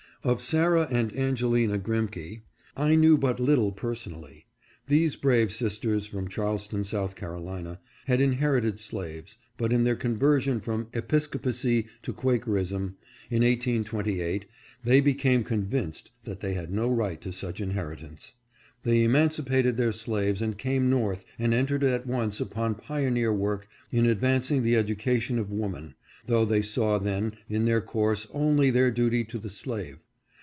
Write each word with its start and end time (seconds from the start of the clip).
Of 0.23 0.39
Sarah 0.39 0.87
and 0.91 1.11
Angelina 1.17 1.79
Grimke 1.79 2.43
I 2.77 2.93
knew 2.93 3.17
but 3.17 3.39
little 3.39 3.71
per 3.71 3.95
sonally. 3.95 4.43
These 4.87 5.15
brave 5.15 5.51
sisters 5.51 6.05
from 6.05 6.27
Charleston, 6.27 6.83
South 6.83 7.15
Carolina, 7.15 7.79
had 8.05 8.21
inherited 8.21 8.79
slaves, 8.79 9.39
but 9.57 9.73
in 9.73 9.83
their 9.83 9.95
conversion 9.95 10.59
from 10.61 10.89
Episcopacy 10.93 11.87
to 12.03 12.13
Quakerism, 12.13 12.97
in 13.31 13.41
1828, 13.41 14.45
they 14.83 15.01
became 15.01 15.43
con 15.43 15.65
vinced 15.65 16.11
that 16.23 16.39
they 16.39 16.53
had 16.53 16.71
no 16.71 16.87
right 16.87 17.19
to 17.21 17.31
such 17.31 17.59
inheritance. 17.59 18.35
They 18.83 19.03
emancipated 19.03 19.75
their 19.75 19.91
slaves 19.91 20.39
and 20.39 20.55
came 20.55 20.87
North 20.87 21.25
and 21.39 21.51
entered 21.51 21.83
at 21.83 22.05
once 22.05 22.39
upon 22.39 22.75
pioneer 22.75 23.33
work 23.33 23.67
in 23.91 24.05
advancing 24.05 24.61
the 24.61 24.75
education 24.75 25.39
of 25.39 25.51
woman, 25.51 25.95
though 26.27 26.45
they 26.45 26.61
saw 26.61 26.99
then 26.99 27.33
in 27.49 27.65
their 27.65 27.81
course 27.81 28.27
only 28.35 28.69
their 28.69 28.91
duty 28.91 29.23
to 29.23 29.39
the 29.39 29.49
slave. 29.49 30.05